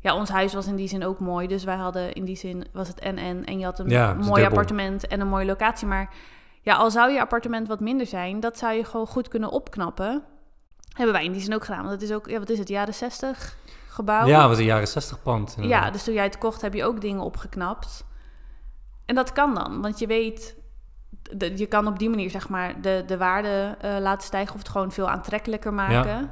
ja, 0.00 0.14
ons 0.14 0.28
huis 0.28 0.54
was 0.54 0.66
in 0.66 0.76
die 0.76 0.88
zin 0.88 1.04
ook 1.04 1.18
mooi. 1.18 1.46
Dus 1.46 1.64
wij 1.64 1.76
hadden 1.76 2.12
in 2.12 2.24
die 2.24 2.36
zin, 2.36 2.66
was 2.72 2.88
het 2.88 3.00
en 3.00 3.18
en. 3.18 3.44
En 3.44 3.58
je 3.58 3.64
had 3.64 3.78
een 3.78 3.88
Ja, 3.88 4.06
mooi 4.12 4.24
dubbel. 4.24 4.44
appartement 4.44 5.06
en 5.06 5.20
een 5.20 5.28
mooie 5.28 5.46
locatie. 5.46 5.86
Maar 5.86 6.14
ja, 6.60 6.74
al 6.74 6.90
zou 6.90 7.10
je 7.10 7.20
appartement 7.20 7.68
wat 7.68 7.80
minder 7.80 8.06
zijn, 8.06 8.40
dat 8.40 8.58
zou 8.58 8.72
je 8.74 8.84
gewoon 8.84 9.06
goed 9.06 9.28
kunnen 9.28 9.50
opknappen. 9.50 10.22
Hebben 10.88 11.14
wij 11.14 11.24
in 11.24 11.32
die 11.32 11.40
zin 11.40 11.54
ook 11.54 11.64
gedaan. 11.64 11.80
Want 11.80 11.92
het 11.92 12.02
is 12.02 12.12
ook, 12.12 12.28
ja, 12.28 12.38
wat 12.38 12.50
is 12.50 12.58
het, 12.58 12.68
jaren 12.68 12.94
60 12.94 13.56
gebouw? 13.88 14.26
Ja, 14.26 14.40
het 14.40 14.48
was 14.48 14.58
een 14.58 14.64
jaren 14.64 14.88
60 14.88 15.22
pand. 15.22 15.56
Ja, 15.60 15.90
dus 15.90 16.04
toen 16.04 16.14
jij 16.14 16.24
het 16.24 16.38
kocht 16.38 16.60
heb 16.60 16.74
je 16.74 16.84
ook 16.84 17.00
dingen 17.00 17.22
opgeknapt. 17.22 18.04
En 19.06 19.14
dat 19.14 19.32
kan 19.32 19.54
dan, 19.54 19.82
want 19.82 19.98
je 19.98 20.06
weet, 20.06 20.56
de- 21.32 21.56
je 21.56 21.66
kan 21.66 21.86
op 21.86 21.98
die 21.98 22.08
manier 22.08 22.30
zeg 22.30 22.48
maar 22.48 22.80
de, 22.80 23.02
de 23.06 23.16
waarde 23.16 23.76
eh, 23.80 23.96
laten 24.00 24.26
stijgen 24.26 24.52
of 24.54 24.58
het 24.60 24.68
gewoon 24.68 24.92
veel 24.92 25.08
aantrekkelijker 25.10 25.74
maken. 25.74 26.30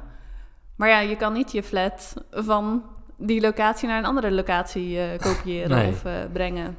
Maar 0.75 0.89
ja, 0.89 0.99
je 0.99 1.15
kan 1.15 1.33
niet 1.33 1.51
je 1.51 1.63
flat 1.63 2.13
van 2.31 2.83
die 3.17 3.41
locatie 3.41 3.87
naar 3.87 3.97
een 3.97 4.05
andere 4.05 4.31
locatie 4.31 4.99
eh, 4.99 5.19
kopiëren 5.19 5.69
Nee. 5.77 5.87
of 5.91 6.05
eh, 6.05 6.13
brengen. 6.33 6.77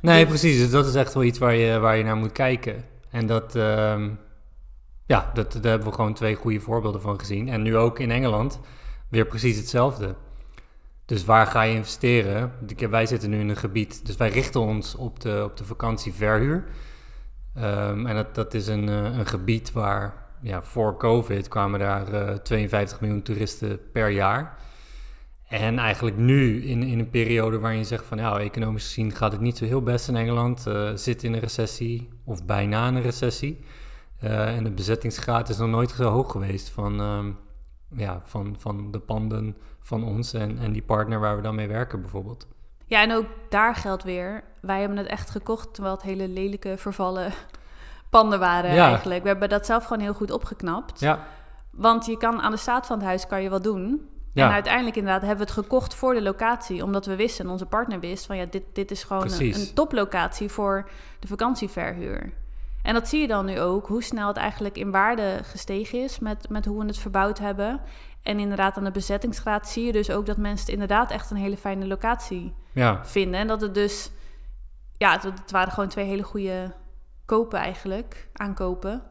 Nee, 0.00 0.20
Dus- 0.20 0.28
precies. 0.28 0.58
Dus 0.58 0.70
dat 0.70 0.86
is 0.86 0.94
echt 0.94 1.14
wel 1.14 1.22
iets 1.22 1.38
waar 1.38 1.54
je, 1.54 1.78
waar 1.78 1.96
je 1.96 2.04
naar 2.04 2.16
moet 2.16 2.32
kijken. 2.32 2.84
En 3.10 3.26
dat, 3.26 3.54
ehm, 3.56 4.10
ja, 5.06 5.30
dat, 5.34 5.52
daar 5.52 5.70
hebben 5.70 5.88
we 5.88 5.94
gewoon 5.94 6.14
twee 6.14 6.34
goede 6.34 6.60
voorbeelden 6.60 7.00
van 7.00 7.18
gezien. 7.18 7.48
En 7.48 7.62
nu 7.62 7.76
ook 7.76 7.98
in 7.98 8.10
Engeland 8.10 8.60
weer 9.08 9.26
precies 9.26 9.56
hetzelfde. 9.56 10.14
Dus 11.04 11.24
waar 11.24 11.46
ga 11.46 11.62
je 11.62 11.74
investeren? 11.74 12.52
Ik- 12.66 12.88
Wij 12.88 13.06
zitten 13.06 13.30
nu 13.30 13.38
in 13.40 13.48
een 13.48 13.56
gebied, 13.56 14.06
dus 14.06 14.16
wij 14.16 14.28
richten 14.28 14.60
ons 14.60 14.94
op 14.94 15.20
de, 15.20 15.42
op 15.44 15.56
de 15.56 15.64
vakantieverhuur. 15.64 16.64
Ehm, 17.54 18.06
en 18.06 18.14
dat, 18.14 18.34
dat 18.34 18.54
is 18.54 18.66
een, 18.66 18.88
eh, 18.88 19.18
een 19.18 19.26
gebied 19.26 19.72
waar 19.72 20.28
ja, 20.40 20.62
voor 20.62 20.96
COVID 20.96 21.48
kwamen 21.48 21.80
daar 21.80 22.12
eh 22.12 22.34
52 22.36 23.00
miljoen 23.00 23.22
toeristen 23.22 23.80
per 23.92 24.08
jaar. 24.08 24.58
En 25.50 25.78
eigenlijk 25.78 26.16
nu, 26.16 26.64
in, 26.64 26.82
in 26.82 26.98
een 26.98 27.10
periode 27.10 27.58
waarin 27.58 27.78
je 27.78 27.84
zegt 27.84 28.04
van 28.04 28.18
ja, 28.18 28.38
economisch 28.38 28.86
gezien 28.86 29.12
gaat 29.12 29.32
het 29.32 29.40
niet 29.40 29.56
zo 29.56 29.64
heel 29.64 29.82
best 29.82 30.08
in 30.08 30.16
Engeland, 30.16 30.66
eh, 30.66 30.90
zit 30.94 31.22
in 31.22 31.32
een 31.32 31.40
recessie 31.40 32.08
of 32.24 32.44
bijna 32.44 32.88
in 32.88 32.94
een 32.94 33.02
recessie. 33.02 33.64
Eh, 34.18 34.56
en 34.56 34.64
de 34.64 34.70
bezettingsgraad 34.70 35.48
is 35.48 35.56
nog 35.56 35.68
nooit 35.68 35.90
zo 35.90 36.10
hoog 36.10 36.30
geweest 36.30 36.68
van, 36.68 37.00
ehm, 37.00 37.30
ja, 38.00 38.22
van, 38.24 38.56
van 38.58 38.90
de 38.90 38.98
panden 38.98 39.56
van 39.80 40.04
ons 40.04 40.32
en, 40.32 40.58
en 40.58 40.72
die 40.72 40.82
partner 40.82 41.20
waar 41.20 41.36
we 41.36 41.42
dan 41.42 41.54
mee 41.54 41.68
werken 41.68 42.00
bijvoorbeeld. 42.00 42.46
Ja, 42.90 43.02
en 43.02 43.12
ook 43.12 43.26
daar 43.48 43.74
geldt 43.74 44.02
weer, 44.02 44.42
wij 44.60 44.80
hebben 44.80 44.98
het 44.98 45.06
echt 45.06 45.30
gekocht 45.30 45.74
terwijl 45.74 45.94
het 45.94 46.04
hele 46.04 46.28
lelijke 46.28 46.74
vervallen 46.76 47.32
panden 48.10 48.38
waren 48.38 48.74
Ja. 48.74 48.88
eigenlijk. 48.88 49.22
We 49.22 49.28
hebben 49.28 49.48
dat 49.48 49.66
zelf 49.66 49.84
gewoon 49.84 50.02
heel 50.02 50.14
goed 50.14 50.30
opgeknapt. 50.30 51.00
Ja, 51.00 51.18
Want 51.70 52.06
je 52.06 52.16
kan 52.16 52.40
aan 52.40 52.50
de 52.50 52.56
staat 52.56 52.86
van 52.86 52.96
het 52.98 53.06
huis 53.06 53.26
kan 53.26 53.42
je 53.42 53.48
wat 53.48 53.62
doen. 53.64 54.08
Ja. 54.32 54.46
En 54.46 54.52
uiteindelijk 54.52 54.96
inderdaad 54.96 55.20
hebben 55.20 55.46
we 55.46 55.52
het 55.52 55.62
gekocht 55.62 55.94
voor 55.94 56.14
de 56.14 56.22
locatie. 56.22 56.84
Omdat 56.84 57.06
we 57.06 57.16
wisten, 57.16 57.44
en 57.44 57.50
onze 57.50 57.66
partner 57.66 58.00
wist, 58.00 58.26
van 58.26 58.36
ja, 58.36 58.44
dit, 58.50 58.62
dit 58.72 58.90
is 58.90 59.02
gewoon 59.04 59.32
een, 59.32 59.54
een 59.54 59.74
toplocatie 59.74 60.48
voor 60.48 60.88
de 61.18 61.26
vakantieverhuur. 61.26 62.32
En 62.82 62.94
dat 62.94 63.08
zie 63.08 63.20
je 63.20 63.26
dan 63.26 63.46
nu 63.46 63.60
ook, 63.60 63.86
hoe 63.86 64.02
snel 64.02 64.28
het 64.28 64.36
eigenlijk 64.36 64.76
in 64.76 64.90
waarde 64.90 65.40
gestegen 65.42 66.02
is 66.02 66.18
met, 66.18 66.48
met 66.48 66.64
hoe 66.64 66.80
we 66.80 66.86
het 66.86 66.98
verbouwd 66.98 67.38
hebben. 67.38 67.80
En 68.22 68.38
inderdaad 68.38 68.76
aan 68.76 68.84
de 68.84 68.90
bezettingsgraad 68.90 69.68
zie 69.68 69.84
je 69.84 69.92
dus 69.92 70.10
ook 70.10 70.26
dat 70.26 70.36
mensen 70.36 70.64
het 70.64 70.74
inderdaad 70.74 71.10
echt 71.10 71.30
een 71.30 71.36
hele 71.36 71.56
fijne 71.56 71.86
locatie 71.86 72.54
ja, 72.72 73.04
vinden. 73.04 73.40
En 73.40 73.46
dat 73.46 73.60
het 73.60 73.74
dus, 73.74 74.10
ja, 74.96 75.12
het, 75.12 75.22
het 75.22 75.50
waren 75.50 75.72
gewoon 75.72 75.88
twee 75.88 76.04
hele 76.04 76.22
goede 76.22 76.72
kopen 77.24 77.58
eigenlijk, 77.58 78.28
aankopen. 78.32 79.02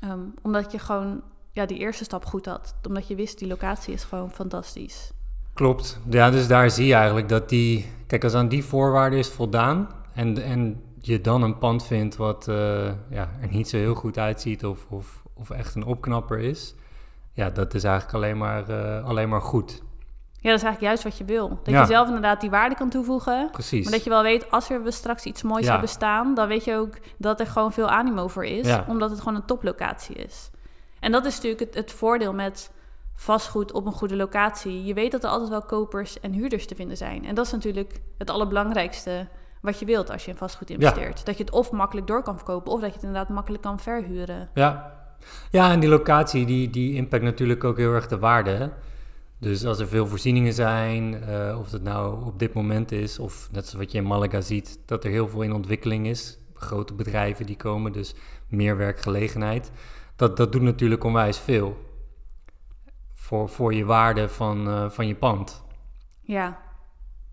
Ehm, 0.00 0.20
omdat 0.42 0.72
je 0.72 0.78
gewoon, 0.78 1.22
ja, 1.50 1.66
die 1.66 1.78
eerste 1.78 2.04
stap 2.04 2.24
goed 2.24 2.46
had. 2.46 2.74
Omdat 2.88 3.08
je 3.08 3.14
wist, 3.14 3.38
die 3.38 3.48
locatie 3.48 3.94
is 3.94 4.04
gewoon 4.04 4.30
fantastisch. 4.30 5.12
klopt. 5.54 6.00
Ja, 6.10 6.30
dus 6.30 6.46
daar 6.46 6.70
zie 6.70 6.86
je 6.86 6.94
eigenlijk 6.94 7.28
dat 7.28 7.48
die, 7.48 7.92
kijk 8.06 8.24
als 8.24 8.34
aan 8.34 8.48
die 8.48 8.64
voorwaarden 8.64 9.18
is 9.18 9.28
voldaan 9.28 9.88
en, 10.14 10.42
en 10.42 10.82
je 11.06 11.20
dan 11.20 11.42
een 11.42 11.58
pand 11.58 11.84
vindt 11.84 12.16
wat 12.16 12.48
eh, 12.48 12.56
ja, 13.10 13.28
er 13.40 13.48
niet 13.50 13.68
zo 13.68 13.76
heel 13.76 13.94
goed 13.94 14.18
uitziet 14.18 14.64
of, 14.64 14.86
of, 14.88 15.22
of 15.34 15.50
echt 15.50 15.74
een 15.74 15.84
opknapper 15.84 16.38
is, 16.38 16.74
ja, 17.32 17.50
dat 17.50 17.74
is 17.74 17.84
eigenlijk 17.84 18.14
alleen 18.14 18.38
maar, 18.38 18.68
eh, 18.68 19.04
alleen 19.04 19.28
maar 19.28 19.40
goed. 19.42 19.82
Ja, 20.40 20.48
dat 20.48 20.58
is 20.58 20.64
eigenlijk 20.64 20.80
juist 20.80 21.02
wat 21.02 21.18
je 21.18 21.24
wil. 21.24 21.48
Dat 21.48 21.74
Ja. 21.74 21.80
je 21.80 21.86
zelf 21.86 22.06
inderdaad 22.06 22.40
die 22.40 22.50
waarde 22.50 22.74
kan 22.74 22.88
toevoegen. 22.90 23.48
Precies. 23.52 23.82
Maar 23.84 23.92
dat 23.92 24.04
je 24.04 24.10
wel 24.10 24.22
weet, 24.22 24.50
als 24.50 24.70
er 24.70 24.92
straks 24.92 25.24
iets 25.24 25.42
moois 25.42 25.64
Ja. 25.64 25.70
hebben 25.70 25.88
staan, 25.88 26.34
dan 26.34 26.48
weet 26.48 26.64
je 26.64 26.74
ook 26.76 26.94
dat 27.18 27.40
er 27.40 27.46
gewoon 27.46 27.72
veel 27.72 27.88
animo 27.88 28.28
voor 28.28 28.44
is. 28.44 28.66
Ja. 28.66 28.84
Omdat 28.88 29.10
het 29.10 29.18
gewoon 29.18 29.34
een 29.34 29.44
toplocatie 29.44 30.14
is. 30.16 30.50
En 31.00 31.12
dat 31.12 31.24
is 31.24 31.34
natuurlijk 31.34 31.60
het, 31.60 31.74
het 31.74 31.92
voordeel 31.92 32.32
met 32.32 32.70
vastgoed 33.14 33.72
op 33.72 33.86
een 33.86 33.92
goede 33.92 34.16
locatie. 34.16 34.84
Je 34.84 34.94
weet 34.94 35.12
dat 35.12 35.24
er 35.24 35.30
altijd 35.30 35.50
wel 35.50 35.62
kopers 35.62 36.20
en 36.20 36.32
huurders 36.32 36.66
te 36.66 36.74
vinden 36.74 36.96
zijn. 36.96 37.24
En 37.26 37.34
dat 37.34 37.46
is 37.46 37.52
natuurlijk 37.52 38.00
het 38.18 38.30
allerbelangrijkste 38.30 39.28
wat 39.62 39.78
je 39.78 39.84
wilt 39.84 40.10
als 40.10 40.24
je 40.24 40.30
in 40.30 40.36
vastgoed 40.36 40.70
investeert. 40.70 41.26
Dat 41.26 41.36
je 41.36 41.44
het 41.44 41.52
of 41.52 41.70
makkelijk 41.70 42.06
door 42.06 42.22
kan 42.22 42.36
verkopen, 42.36 42.72
of 42.72 42.80
dat 42.80 42.88
je 42.88 42.94
het 42.94 43.04
inderdaad 43.04 43.28
makkelijk 43.28 43.62
kan 43.62 43.80
verhuren. 43.80 44.50
Ja. 44.54 44.94
ja, 45.50 45.72
en 45.72 45.80
die 45.80 45.88
locatie 45.88 46.46
die, 46.46 46.70
die 46.70 46.94
impact 46.94 47.22
natuurlijk 47.22 47.64
ook 47.64 47.76
heel 47.76 47.92
erg 47.92 48.08
de 48.08 48.18
waarde. 48.18 48.50
Hè? 48.50 48.68
Dus 49.38 49.64
als 49.64 49.78
er 49.78 49.88
veel 49.88 50.06
voorzieningen 50.06 50.52
zijn, 50.52 51.22
eh, 51.22 51.58
of 51.58 51.72
het 51.72 51.82
nou 51.82 52.24
op 52.24 52.38
dit 52.38 52.52
moment 52.52 52.92
is, 52.92 53.18
of 53.18 53.48
net 53.52 53.66
zoals 53.66 53.84
wat 53.84 53.92
je 53.92 53.98
in 53.98 54.06
Malaga 54.06 54.40
ziet, 54.40 54.78
dat 54.86 55.04
er 55.04 55.10
heel 55.10 55.28
veel 55.28 55.42
in 55.42 55.52
ontwikkeling 55.52 56.06
is. 56.06 56.38
Grote 56.54 56.94
bedrijven 56.94 57.46
die 57.46 57.56
komen, 57.56 57.92
dus 57.92 58.14
meer 58.48 58.76
werkgelegenheid. 58.76 59.70
Dat, 60.16 60.36
dat 60.36 60.52
doet 60.52 60.62
natuurlijk 60.62 61.04
onwijs 61.04 61.38
veel 61.38 61.76
voor, 63.12 63.48
voor 63.48 63.74
je 63.74 63.84
waarde 63.84 64.28
van, 64.28 64.68
eh, 64.68 64.90
van 64.90 65.06
je 65.06 65.14
pand. 65.14 65.64
Ja. 66.20 66.71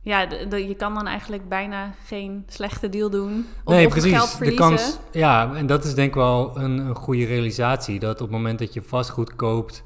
Ja, 0.02 0.26
de- 0.26 0.48
de- 0.48 0.68
je 0.68 0.76
kan 0.76 0.94
dan 0.94 1.08
eigenlijk 1.08 1.50
bijna 1.50 1.94
geen 2.06 2.44
slechte 2.48 2.90
deal 2.90 3.10
doen. 3.10 3.46
Of, 3.64 3.74
nee, 3.74 3.86
of 3.86 3.94
geld 3.94 4.04
precies. 4.10 4.22
De 4.32 4.38
verliezen. 4.38 4.66
kans, 4.68 5.00
ja, 5.12 5.54
en 5.56 5.66
dat 5.68 5.84
is 5.84 5.94
denk 5.94 6.08
ik 6.08 6.16
wel 6.16 6.58
een, 6.58 6.78
een 6.78 6.96
goede 6.96 7.26
realisatie. 7.26 8.00
Dat 8.00 8.14
op 8.14 8.20
het 8.28 8.30
moment 8.30 8.60
dat 8.60 8.74
je 8.74 8.82
vastgoed 8.82 9.36
koopt 9.36 9.82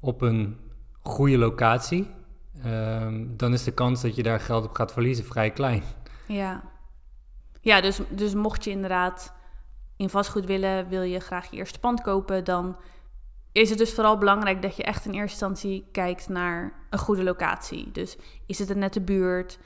op 0.00 0.22
een 0.22 0.56
goede 1.02 1.38
locatie, 1.38 2.10
ehm, 2.62 3.24
dan 3.28 3.52
is 3.52 3.64
de 3.64 3.72
kans 3.72 4.02
dat 4.02 4.16
je 4.16 4.22
daar 4.22 4.40
geld 4.40 4.64
op 4.64 4.74
gaat 4.74 4.92
verliezen 4.92 5.24
vrij 5.24 5.50
klein. 5.50 5.82
Ja, 6.26 6.62
ja 7.60 7.80
dus, 7.80 8.00
dus 8.08 8.34
mocht 8.34 8.64
je 8.64 8.70
inderdaad 8.70 9.32
in 9.96 10.08
vastgoed 10.10 10.44
willen, 10.46 10.88
wil 10.88 11.02
je 11.02 11.20
graag 11.20 11.50
je 11.50 11.56
eerste 11.56 11.78
pand 11.78 12.00
kopen, 12.02 12.44
dan 12.44 12.76
is 13.56 13.70
het 13.70 13.78
dus 13.78 13.94
vooral 13.94 14.18
belangrijk 14.18 14.62
dat 14.62 14.76
je 14.76 14.82
echt 14.82 15.04
in 15.04 15.12
eerste 15.12 15.46
instantie 15.46 15.88
kijkt 15.92 16.28
naar 16.28 16.72
een 16.90 16.98
goede 16.98 17.22
locatie. 17.22 17.92
Dus 17.92 18.16
is 18.46 18.58
het 18.58 18.70
een 18.70 18.78
nette 18.78 19.00
buurt? 19.00 19.58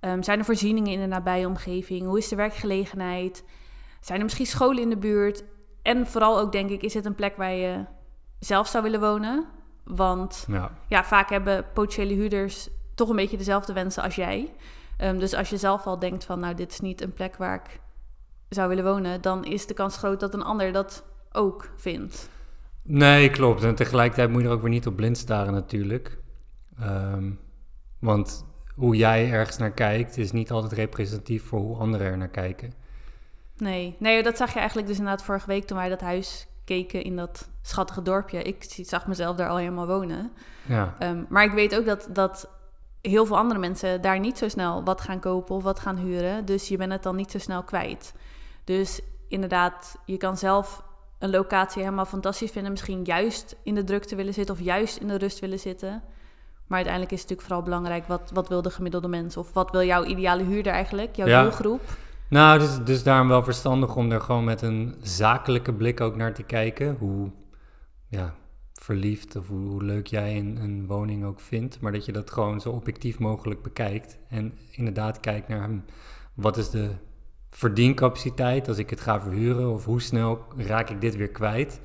Ehm, 0.00 0.22
zijn 0.22 0.38
er 0.38 0.44
voorzieningen 0.44 0.92
in 0.92 1.00
de 1.00 1.06
nabije 1.06 1.46
omgeving? 1.46 2.06
Hoe 2.06 2.18
is 2.18 2.28
de 2.28 2.36
werkgelegenheid? 2.36 3.44
Zijn 4.00 4.18
er 4.18 4.24
misschien 4.24 4.46
scholen 4.46 4.82
in 4.82 4.90
de 4.90 4.96
buurt? 4.96 5.44
En 5.82 6.06
vooral 6.06 6.38
ook 6.38 6.52
denk 6.52 6.70
ik, 6.70 6.82
is 6.82 6.94
het 6.94 7.04
een 7.04 7.14
plek 7.14 7.36
waar 7.36 7.52
je 7.52 7.84
zelf 8.38 8.66
zou 8.68 8.82
willen 8.82 9.00
wonen? 9.00 9.46
Want 9.84 10.44
Ja, 10.48 10.70
ja, 10.88 11.04
vaak 11.04 11.30
hebben 11.30 11.64
potentiële 11.74 12.14
huurders 12.14 12.68
toch 12.94 13.08
een 13.08 13.16
beetje 13.16 13.36
dezelfde 13.36 13.72
wensen 13.72 14.02
als 14.02 14.14
jij. 14.14 14.54
Ehm, 14.96 15.18
dus 15.18 15.34
als 15.34 15.50
je 15.50 15.56
zelf 15.56 15.86
al 15.86 15.98
denkt 15.98 16.24
van, 16.24 16.40
nou, 16.40 16.54
dit 16.54 16.72
is 16.72 16.80
niet 16.80 17.00
een 17.00 17.12
plek 17.12 17.36
waar 17.36 17.54
ik 17.54 17.80
zou 18.48 18.68
willen 18.68 18.84
wonen, 18.84 19.20
dan 19.20 19.44
is 19.44 19.66
de 19.66 19.74
kans 19.74 19.96
groot 19.96 20.20
dat 20.20 20.34
een 20.34 20.44
ander 20.44 20.72
dat 20.72 21.04
ook 21.32 21.70
vindt. 21.76 22.34
Nee, 22.86 23.30
klopt. 23.30 23.62
En 23.62 23.74
tegelijkertijd 23.74 24.30
moet 24.30 24.40
je 24.42 24.46
er 24.46 24.54
ook 24.54 24.60
weer 24.60 24.70
niet 24.70 24.86
op 24.86 24.96
blind 24.96 25.18
staren 25.18 25.52
natuurlijk. 25.52 26.18
Ehm, 26.78 27.30
want 27.98 28.44
hoe 28.74 28.96
jij 28.96 29.30
ergens 29.30 29.56
naar 29.56 29.72
kijkt, 29.72 30.18
is 30.18 30.32
niet 30.32 30.50
altijd 30.50 30.72
representatief 30.72 31.44
voor 31.44 31.60
hoe 31.60 31.76
anderen 31.76 32.06
er 32.06 32.16
naar 32.16 32.28
kijken. 32.28 32.72
Nee, 33.56 33.96
nee, 33.98 34.22
dat 34.22 34.36
zag 34.36 34.52
je 34.52 34.58
eigenlijk 34.58 34.88
dus 34.88 34.98
inderdaad 34.98 35.24
vorige 35.24 35.46
week 35.46 35.64
toen 35.64 35.76
wij 35.76 35.88
dat 35.88 36.00
huis 36.00 36.46
keken 36.64 37.02
in 37.02 37.16
dat 37.16 37.48
schattige 37.62 38.02
dorpje. 38.02 38.42
Ik 38.42 38.66
zag 38.68 39.06
mezelf 39.06 39.36
daar 39.36 39.48
al 39.48 39.56
helemaal 39.56 39.86
wonen. 39.86 40.32
Ja, 40.66 40.94
Ehm, 40.98 41.24
maar 41.28 41.44
ik 41.44 41.52
weet 41.52 41.76
ook 41.76 41.86
dat, 41.86 42.08
dat 42.10 42.48
heel 43.00 43.26
veel 43.26 43.36
andere 43.36 43.60
mensen 43.60 44.00
daar 44.02 44.20
niet 44.20 44.38
zo 44.38 44.48
snel 44.48 44.84
wat 44.84 45.00
gaan 45.00 45.20
kopen 45.20 45.54
of 45.54 45.62
wat 45.62 45.80
gaan 45.80 45.96
huren. 45.96 46.44
Dus 46.44 46.68
je 46.68 46.76
bent 46.76 46.92
het 46.92 47.02
dan 47.02 47.16
niet 47.16 47.30
zo 47.30 47.38
snel 47.38 47.62
kwijt. 47.62 48.14
Dus 48.64 49.00
inderdaad, 49.28 49.96
je 50.04 50.16
kan 50.16 50.36
zelf 50.36 50.82
een 51.18 51.30
locatie 51.30 51.82
helemaal 51.82 52.04
fantastisch 52.04 52.50
vinden. 52.50 52.70
Misschien 52.70 53.04
juist 53.04 53.56
in 53.62 53.74
de 53.74 53.84
drukte 53.84 54.16
willen 54.16 54.34
zitten 54.34 54.54
of 54.54 54.60
juist 54.60 54.96
in 54.96 55.08
de 55.08 55.18
rust 55.18 55.38
willen 55.38 55.58
zitten. 55.58 56.02
Maar 56.66 56.76
uiteindelijk 56.76 57.12
is 57.14 57.20
het 57.20 57.28
natuurlijk 57.30 57.48
vooral 57.48 57.62
belangrijk 57.62 58.06
wat, 58.06 58.30
wat 58.34 58.48
wil 58.48 58.62
de 58.62 58.70
gemiddelde 58.70 59.08
mens 59.08 59.36
of 59.36 59.52
wat 59.52 59.70
wil 59.70 59.82
jouw 59.82 60.04
ideale 60.04 60.42
huurder 60.42 60.72
eigenlijk, 60.72 61.16
jouw 61.16 61.26
Ja. 61.26 61.42
doelgroep. 61.42 61.80
Nou, 62.28 62.58
dus, 62.58 62.78
dus 62.84 63.02
daarom 63.02 63.28
wel 63.28 63.42
verstandig 63.42 63.96
om 63.96 64.10
er 64.10 64.20
gewoon 64.20 64.44
met 64.44 64.62
een 64.62 64.94
zakelijke 65.02 65.72
blik 65.72 66.00
ook 66.00 66.16
naar 66.16 66.34
te 66.34 66.42
kijken. 66.42 66.96
Hoe 66.98 67.30
ja, 68.08 68.34
verliefd 68.72 69.36
of 69.36 69.48
hoe, 69.48 69.68
hoe 69.68 69.82
leuk 69.82 70.06
jij 70.06 70.36
een, 70.38 70.56
een 70.56 70.86
woning 70.86 71.24
ook 71.24 71.40
vindt. 71.40 71.80
Maar 71.80 71.92
dat 71.92 72.04
je 72.04 72.12
dat 72.12 72.30
gewoon 72.30 72.60
zo 72.60 72.70
objectief 72.70 73.18
mogelijk 73.18 73.62
bekijkt. 73.62 74.18
En 74.28 74.54
inderdaad 74.70 75.20
kijkt 75.20 75.48
naar 75.48 75.64
hm, 75.68 75.78
wat 76.34 76.56
is 76.56 76.70
de 76.70 76.90
verdiencapaciteit 77.50 78.68
als 78.68 78.78
ik 78.78 78.90
het 78.90 79.00
ga 79.00 79.20
verhuren. 79.20 79.72
Of 79.72 79.84
hoe 79.84 80.00
snel 80.00 80.44
raak 80.56 80.90
ik 80.90 81.00
dit 81.00 81.16
weer 81.16 81.30
kwijt 81.30 81.80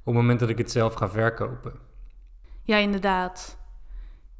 op 0.00 0.04
het 0.04 0.14
moment 0.14 0.40
dat 0.40 0.48
ik 0.48 0.58
het 0.58 0.70
zelf 0.70 0.94
ga 0.94 1.08
verkopen. 1.08 1.72
Ja, 2.62 2.76
inderdaad. 2.76 3.58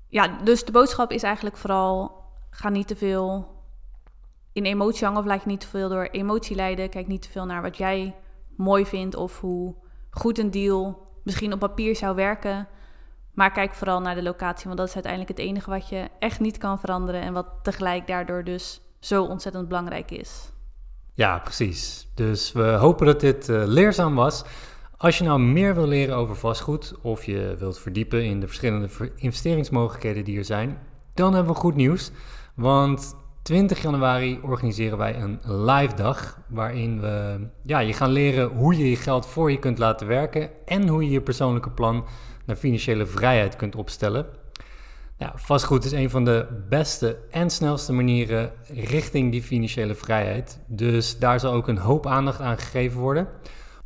Ja, 0.08 0.28
dus 0.44 0.64
de 0.64 0.73
boodschap 0.73 1.11
is 1.11 1.23
eigenlijk 1.23 1.56
vooral: 1.56 2.23
ga 2.50 2.68
niet 2.68 2.88
te 2.88 2.96
veel 2.96 3.54
in 4.52 4.64
emotie 4.64 5.04
hangen 5.04 5.20
of 5.20 5.26
laat 5.26 5.42
je 5.42 5.49
niet 5.49 5.61
te 5.61 5.68
veel 5.68 5.88
door 5.88 6.04
emotie 6.04 6.56
leiden. 6.56 6.90
Kijk 6.90 7.06
niet 7.06 7.23
te 7.23 7.30
veel 7.30 7.46
naar 7.46 7.62
wat 7.62 7.76
jij 7.76 8.14
mooi 8.56 8.87
vindt 8.87 9.14
of 9.14 9.40
hoe 9.40 9.75
goed 10.11 10.38
een 10.38 10.50
deal 10.50 11.08
misschien 11.25 11.52
op 11.52 11.58
papier 11.58 11.96
zou 11.96 12.14
werken. 12.14 12.68
Maar 13.32 13.52
kijk 13.52 13.75
vooral 13.75 14.00
naar 14.00 14.14
de 14.14 14.23
locatie, 14.23 14.66
want 14.66 14.78
dat 14.78 14.88
is 14.88 14.94
uiteindelijk 14.94 15.38
het 15.38 15.46
enige 15.46 15.70
wat 15.70 15.88
je 15.88 16.08
echt 16.18 16.40
niet 16.40 16.58
kan 16.58 16.78
veranderen 16.78 17.20
en 17.20 17.32
wat 17.32 17.46
tegelijk 17.62 18.06
daardoor 18.06 18.44
dus 18.44 18.80
zo 19.00 19.25
ontzettend 19.25 19.68
belangrijk 19.68 20.11
is. 20.11 20.52
Ja, 21.16 21.38
precies. 21.38 22.08
Dus 22.14 22.52
we 22.52 22.62
hopen 22.62 23.06
dat 23.06 23.20
dit 23.20 23.49
eh, 23.49 23.62
leerzaam 23.66 24.14
was. 24.14 24.44
Als 24.96 25.18
je 25.18 25.25
nou 25.25 25.40
meer 25.40 25.75
wil 25.75 25.87
leren 25.87 26.16
over 26.16 26.37
vastgoed 26.37 26.94
of 27.02 27.25
je 27.25 27.54
wilt 27.58 27.78
verdiepen 27.78 28.25
in 28.25 28.40
de 28.40 28.46
verschillende 28.46 28.88
ver- 28.88 29.12
investeringsmogelijkheden 29.16 30.25
die 30.25 30.38
er 30.38 30.44
zijn, 30.44 30.78
dan 31.14 31.35
hebben 31.35 31.52
we 31.52 31.58
goed 31.58 31.75
nieuws. 31.75 32.11
Want 32.54 33.16
20 33.42 33.82
januari 33.82 34.38
organiseren 34.42 34.99
wij 34.99 35.16
een 35.20 35.40
live 35.64 35.94
dag 35.94 36.38
waarin 36.49 37.00
we 37.00 37.46
ja, 37.64 37.78
je 37.78 37.92
gaan 37.92 38.11
leren 38.11 38.49
hoe 38.49 38.76
je 38.76 38.90
je 38.90 38.96
geld 38.96 39.26
voor 39.26 39.50
je 39.50 39.58
kunt 39.58 39.78
laten 39.78 40.06
werken 40.06 40.50
en 40.64 40.88
hoe 40.88 41.04
je 41.04 41.11
je 41.11 41.20
persoonlijke 41.20 41.70
plan 41.70 42.04
naar 42.44 42.56
financiële 42.56 43.06
vrijheid 43.06 43.56
kunt 43.56 43.76
opstellen. 43.76 44.26
Ja, 45.18 45.32
vastgoed 45.37 45.85
is 45.85 45.92
een 45.92 46.11
van 46.11 46.25
de 46.25 46.64
beste 46.68 47.18
en 47.30 47.50
snelste 47.50 47.92
manieren 47.92 48.52
richting 48.66 49.30
die 49.32 49.42
financiële 49.42 49.94
vrijheid. 49.94 50.58
Dus 50.66 51.18
daar 51.18 51.40
zal 51.40 51.52
ook 51.52 51.68
een 51.68 51.78
hoop 51.78 52.06
aandacht 52.06 52.40
aan 52.40 52.58
gegeven 52.58 53.00
worden. 53.00 53.28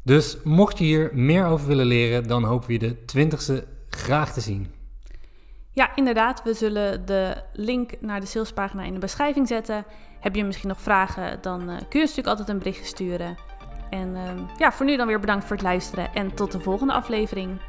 Dus 0.02 0.36
mocht 0.44 0.78
je 0.78 0.84
hier 0.84 1.10
meer 1.12 1.46
over 1.46 1.66
willen 1.66 1.86
leren, 1.86 2.28
dan 2.28 2.44
hopen 2.44 2.66
we 2.66 2.72
je 2.72 2.78
de 2.78 2.96
20ste 2.96 3.66
graag 3.88 4.32
te 4.32 4.40
zien. 4.40 4.66
Ja, 5.72 5.96
inderdaad. 5.96 6.42
We 6.42 6.54
zullen 6.54 7.06
de 7.06 7.42
link 7.52 8.00
naar 8.00 8.20
de 8.20 8.26
salespagina 8.26 8.82
in 8.82 8.92
de 8.92 8.98
beschrijving 8.98 9.48
zetten. 9.48 9.84
Heb 10.20 10.34
je 10.34 10.44
misschien 10.44 10.68
nog 10.68 10.80
vragen, 10.80 11.38
dan 11.40 11.60
eh, 11.60 11.66
kun 11.66 12.00
je 12.00 12.06
natuurlijk 12.06 12.26
altijd 12.26 12.48
een 12.48 12.58
berichtje 12.58 12.84
sturen. 12.84 13.36
En 13.90 14.16
ehm, 14.16 14.38
ja, 14.58 14.72
voor 14.72 14.86
nu 14.86 14.96
dan 14.96 15.06
weer 15.06 15.20
bedankt 15.20 15.44
voor 15.44 15.56
het 15.56 15.64
luisteren 15.64 16.14
en 16.14 16.34
tot 16.34 16.52
de 16.52 16.60
volgende 16.60 16.92
aflevering. 16.92 17.60